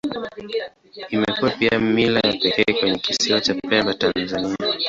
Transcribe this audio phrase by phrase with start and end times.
[1.15, 4.55] Imekuwa pia mila ya pekee kwenye Kisiwa cha Pemba, Tanzania.